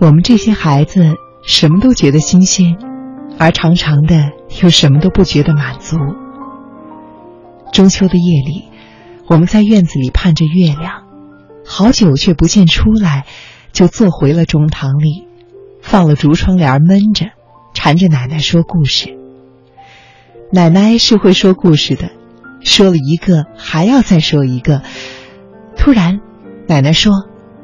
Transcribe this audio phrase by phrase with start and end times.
[0.00, 2.76] 我们这些孩子什么都觉得新鲜，
[3.36, 4.30] 而常常的
[4.62, 5.96] 又什么都不觉得满足。
[7.72, 8.68] 中秋的夜里，
[9.26, 11.02] 我们在院子里盼着月亮，
[11.66, 13.26] 好久却不见出来，
[13.72, 15.26] 就坐回了中堂里，
[15.82, 17.26] 放了竹窗帘闷着，
[17.74, 19.18] 缠着奶奶说故事。
[20.52, 22.10] 奶奶是会说故事的，
[22.60, 24.80] 说了一个还要再说一个。
[25.76, 26.20] 突然，
[26.68, 27.12] 奶奶说：“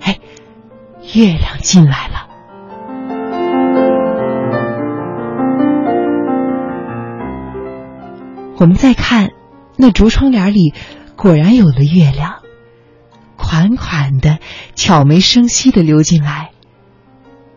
[0.00, 0.18] 哎，
[1.14, 2.28] 月亮进来了。”
[8.58, 9.30] 我们再看，
[9.76, 10.72] 那竹窗帘里
[11.16, 12.42] 果然有了月亮，
[13.36, 14.38] 款款的、
[14.76, 16.50] 悄没声息的溜进来。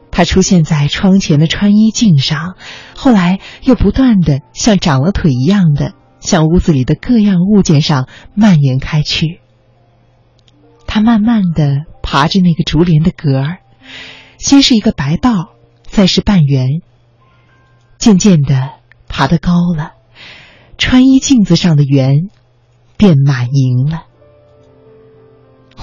[0.09, 2.55] 它出现在窗前的穿衣镜上，
[2.96, 9.41] 后来又不断的像长了腿一样的向屋子里的各样物件上蔓延开去。
[10.88, 13.58] 它慢慢的爬着那个竹帘的格儿，
[14.38, 16.82] 先是一个白道，再是半圆，
[17.98, 18.74] 渐渐的
[19.07, 19.93] 爬得高了。
[20.77, 22.29] 穿衣镜子上的圆，
[22.96, 24.04] 变满盈了。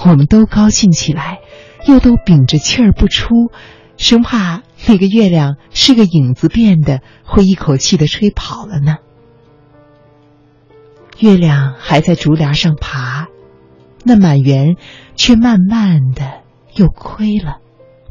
[0.05, 1.39] 我们都高兴起来，
[1.85, 3.51] 又都屏着气儿不出，
[3.97, 8.95] 生怕那个月亮是个影子变的，会一口气的吹跑了呢。
[11.19, 13.27] 月亮还在竹帘上爬，
[14.03, 14.75] 那满园
[15.15, 16.41] 却慢慢的
[16.75, 17.59] 又亏了，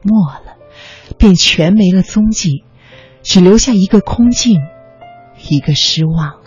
[0.03, 0.57] 没了，
[1.19, 2.65] 便全没了踪迹，
[3.23, 4.61] 只留下一个空镜，
[5.48, 6.42] 一个失望。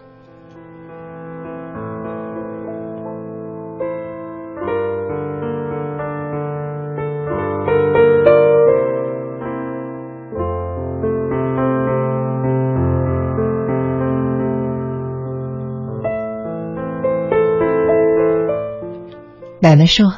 [19.66, 20.14] 奶奶说：“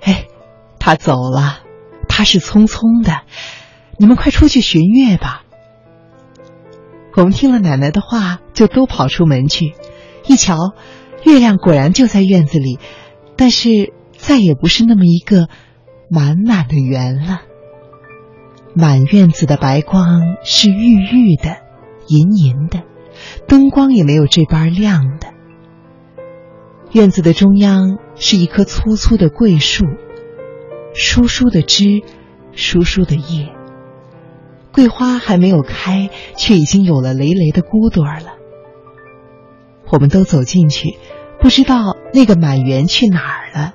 [0.00, 0.28] 哎，
[0.78, 1.58] 他走了，
[2.08, 3.22] 他是匆匆的，
[3.98, 5.42] 你们快出去寻月吧。”
[7.16, 9.74] 我们听了奶奶的话，就都跑出门去。
[10.28, 10.56] 一瞧，
[11.24, 12.78] 月亮果然就在院子里，
[13.36, 15.48] 但是再也不是那么一个
[16.08, 17.40] 满满的圆了。
[18.72, 21.56] 满院子的白光是郁郁的、
[22.06, 22.84] 银银的，
[23.48, 25.31] 灯光也没有这般亮的。
[26.92, 29.86] 院子的中央是一棵粗粗的桂树，
[30.94, 32.02] 疏疏的枝，
[32.52, 33.48] 疏疏的叶。
[34.74, 38.34] 桂花还没有开，却已经有了累累的骨朵儿了。
[39.90, 40.98] 我们都走进去，
[41.40, 43.72] 不知道那个满园去哪儿了，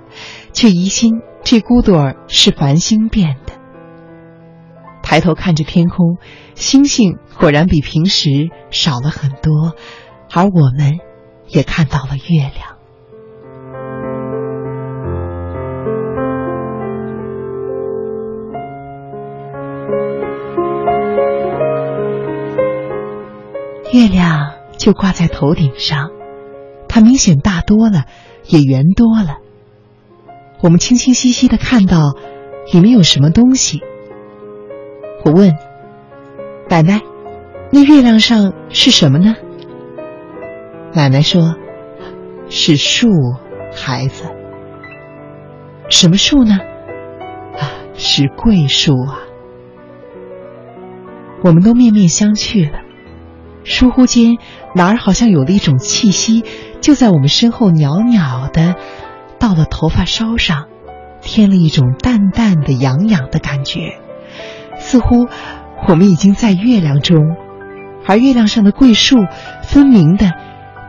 [0.53, 3.53] 却疑心这骨朵儿是繁星变的。
[5.01, 6.17] 抬头看着天空，
[6.53, 8.29] 星星果然比平时
[8.69, 9.73] 少了很多，
[10.31, 10.99] 而我们
[11.47, 12.76] 也看到了月亮。
[23.97, 26.11] 月亮就挂在头顶上，
[26.87, 28.03] 它明显大多了，
[28.45, 29.37] 也圆多了。
[30.61, 32.13] 我们清清晰晰的看到
[32.71, 33.81] 里面有什么东西。
[35.25, 35.55] 我问
[36.69, 37.01] 奶奶
[37.73, 39.33] ：“那月亮上是什么呢？”
[40.93, 41.55] 奶奶说
[42.49, 43.09] ：“是树，
[43.75, 44.25] 孩子。
[45.89, 46.59] 什么树呢？
[47.57, 49.21] 啊，是桂树啊。”
[51.43, 52.81] 我们都面面相觑了。
[53.67, 54.37] 疏忽间，
[54.75, 56.45] 哪儿好像有了一种气息，
[56.79, 58.75] 就在我们身后袅袅的，
[59.39, 60.67] 到了头发梢上，
[61.21, 63.99] 添了一种淡淡的痒痒的感觉，
[64.79, 65.27] 似乎
[65.89, 67.35] 我们已经在月亮中，
[68.05, 69.17] 而月亮上的桂树，
[69.63, 70.31] 分明的，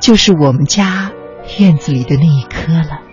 [0.01, 1.11] 就是我们家
[1.59, 3.08] 院子里的那一棵了。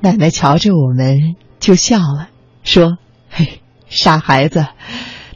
[0.00, 2.28] 奶奶瞧着我们就笑了，
[2.62, 2.98] 说
[3.28, 4.64] ：“嘿，傻孩子，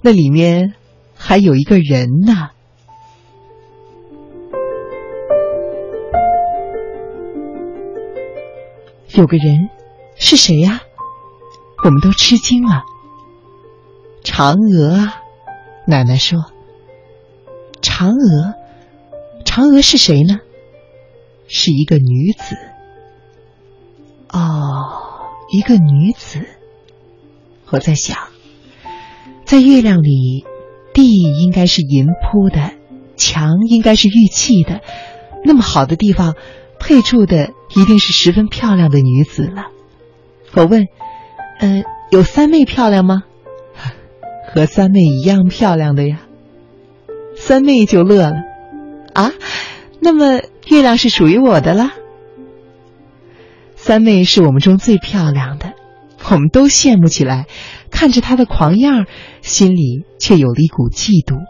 [0.02, 0.74] 那里面
[1.16, 2.50] 还有一个人呢。
[9.14, 9.68] 有个人，
[10.16, 10.80] 是谁呀？
[11.84, 12.84] 我们都吃惊了。
[14.22, 15.16] 嫦娥啊，
[15.86, 16.38] 奶奶说。
[17.82, 18.54] 嫦娥，
[19.44, 20.38] 嫦娥是谁呢？
[21.48, 22.56] 是一个女子。”
[24.32, 26.40] 哦，一个女子。
[27.70, 28.18] 我在想，
[29.44, 30.44] 在月亮里，
[30.92, 32.72] 地应该是银铺的，
[33.16, 34.80] 墙应该是玉砌的，
[35.44, 36.34] 那么好的地方，
[36.78, 39.68] 配住的一定是十分漂亮的女子了。
[40.54, 40.86] 我问
[41.60, 43.22] ：“呃，有三妹漂亮吗？
[44.52, 46.20] 和三妹一样漂亮的呀。
[47.34, 48.34] 三妹就乐了，
[49.14, 49.32] 啊，
[49.98, 51.90] 那么月亮是属于我的了。
[53.84, 55.72] 三妹是我们中最漂亮的，
[56.30, 57.46] 我们都羡慕起来，
[57.90, 59.06] 看着她的狂样，
[59.40, 61.40] 心里却有了一股嫉妒。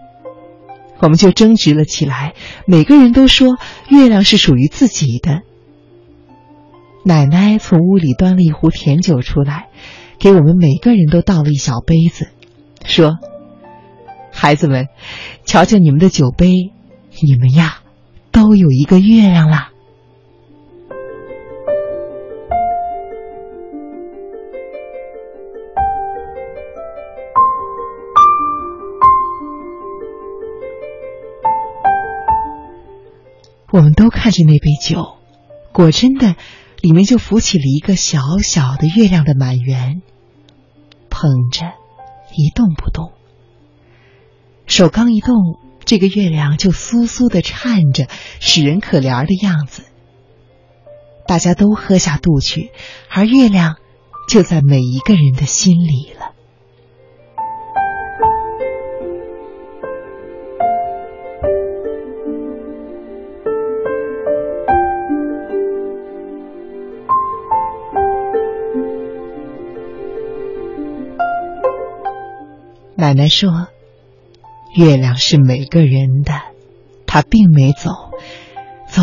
[0.98, 2.32] 我们就争执了起来，
[2.66, 3.58] 每个人都说
[3.90, 5.42] 月亮是属于自己的。
[7.04, 9.68] 奶奶从屋里端了一壶甜酒出来，
[10.18, 12.28] 给我们每个人都倒了一小杯子，
[12.86, 13.18] 说
[14.32, 14.86] ：“孩子们，
[15.44, 16.48] 瞧瞧你们的酒杯，
[17.20, 17.80] 你们呀，
[18.30, 19.68] 都有一个月亮啦。”
[33.72, 35.16] 我们都看着那杯酒，
[35.72, 36.36] 果真的。
[36.82, 40.02] 里面就浮起了一个小小的月亮的满圆，
[41.08, 41.74] 捧着，
[42.34, 43.12] 一动不动。
[44.66, 45.36] 手刚一动，
[45.84, 48.08] 这个月亮就酥酥的颤着，
[48.40, 49.84] 使人可怜的样子。
[51.28, 52.72] 大家都喝下肚去，
[53.08, 53.76] 而月亮
[54.28, 56.32] 就在每一个人的心里了。
[73.02, 73.66] 奶奶说
[74.76, 76.40] ：“月亮是每个人的，
[77.04, 77.90] 它并没走。
[78.88, 79.02] 走，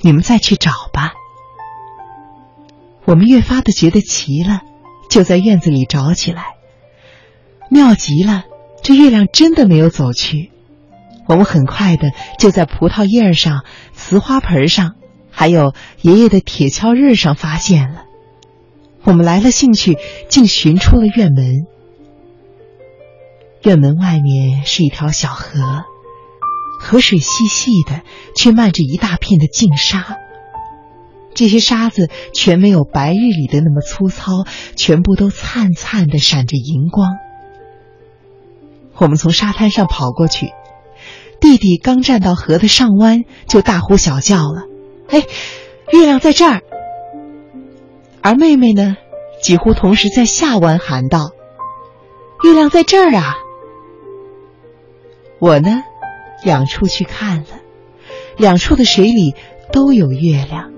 [0.00, 1.12] 你们再去找吧。”
[3.04, 4.60] 我们越发的觉得奇了，
[5.10, 6.44] 就在院子里找起来。
[7.68, 8.44] 妙极了，
[8.80, 10.52] 这月亮真的没有走去。
[11.26, 14.94] 我们很快的就在葡萄叶上、瓷花盆上，
[15.32, 18.04] 还有爷爷的铁锹刃上发现了。
[19.02, 21.66] 我们来了兴趣，竟寻出了院门。
[23.66, 25.58] 院门外面是一条小河，
[26.78, 28.02] 河水细细的，
[28.36, 30.18] 却漫着一大片的净沙。
[31.34, 34.44] 这些沙子全没有白日里的那么粗糙，
[34.76, 37.16] 全部都灿灿的闪着银光。
[38.98, 40.52] 我们从沙滩上跑过去，
[41.40, 44.62] 弟弟刚站到河的上弯，就大呼小叫了
[45.10, 45.24] ：“哎，
[45.92, 46.62] 月亮在这儿！”
[48.22, 48.96] 而妹妹呢，
[49.42, 51.32] 几乎同时在下弯喊道
[52.44, 53.34] ：“月亮在这儿啊！”
[55.38, 55.82] 我呢，
[56.44, 57.46] 两处去看了，
[58.38, 59.34] 两处的水里
[59.72, 60.72] 都有月亮。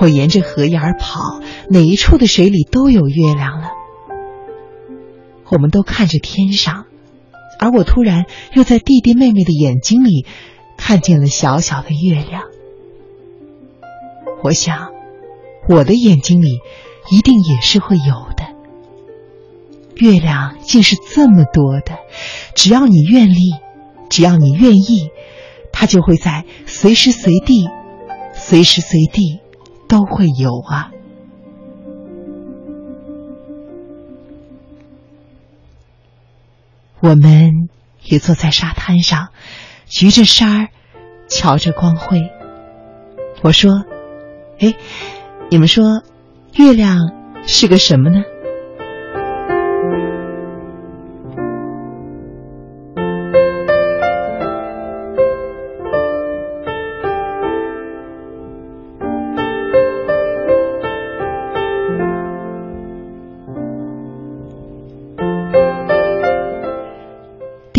[0.00, 1.40] 我沿着河沿儿跑，
[1.70, 3.70] 哪一处的水里都有月亮了。
[5.50, 6.86] 我们都看着天上，
[7.58, 10.26] 而我突然又在弟弟妹妹的眼睛里
[10.76, 12.42] 看见了小小的月亮。
[14.42, 14.90] 我想，
[15.68, 16.58] 我的眼睛里
[17.10, 18.33] 一定也是会有。
[19.96, 21.98] 月亮竟是这么多的，
[22.54, 23.54] 只要你愿力，
[24.10, 25.10] 只要你愿意，
[25.72, 27.68] 它就会在随时随地、
[28.32, 29.40] 随时随地
[29.88, 30.90] 都会有啊。
[37.00, 37.68] 我们
[38.02, 39.28] 也坐在沙滩上，
[39.86, 40.68] 举着沙儿，
[41.28, 42.30] 瞧着光辉。
[43.42, 43.84] 我说
[44.58, 44.74] ：“哎，
[45.50, 46.02] 你们说，
[46.54, 46.98] 月亮
[47.46, 48.24] 是个什么呢？”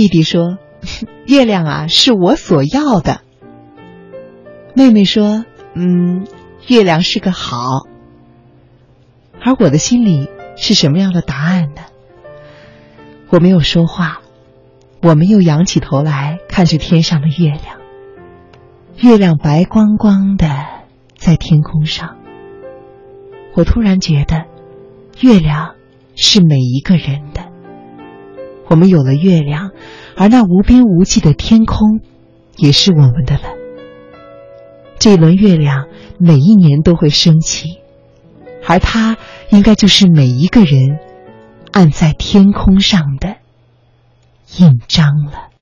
[0.05, 0.59] 弟弟说
[1.25, 3.21] ：“月亮啊，是我所要的。”
[4.77, 6.27] 妹妹说：“嗯，
[6.67, 7.87] 月亮是个好。”
[9.41, 11.81] 而我的心里是什么样的答案呢？
[13.31, 14.21] 我没有说话，
[15.01, 17.79] 我们又仰起头来看着天上的月亮。
[18.99, 20.47] 月亮白光光的
[21.17, 22.17] 在天空上，
[23.55, 24.45] 我突然觉得，
[25.19, 25.73] 月亮
[26.15, 27.41] 是每一个人的。
[28.67, 29.69] 我们有了月亮，
[30.17, 31.99] 而那无边无际的天空，
[32.57, 33.43] 也是我们的了。
[34.97, 37.79] 这轮月亮每一年都会升起，
[38.67, 39.17] 而它
[39.49, 40.99] 应该就是每一个人
[41.71, 43.35] 按在天空上的
[44.57, 45.49] 印章了。